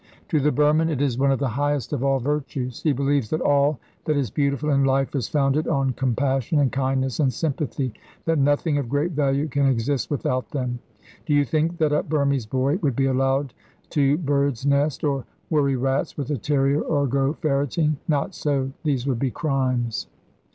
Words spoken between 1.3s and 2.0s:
of the highest